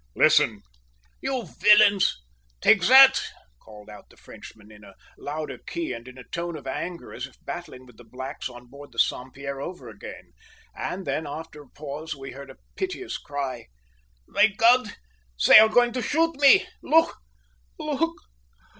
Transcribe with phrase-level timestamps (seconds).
[0.15, 0.63] "Listen!"
[1.21, 2.23] "You villains!
[2.59, 3.21] take that!"
[3.59, 7.27] called out the Frenchman in a louder key and in a tone of anger, as
[7.27, 10.33] if battling with the blacks on board the Saint Pierre over again;
[10.75, 13.67] and then, after a pause we heard a piteous cry.
[14.27, 14.95] "My God!
[15.45, 16.65] they are going to shoot me!
[16.81, 17.17] Look!
[17.77, 18.15] Look!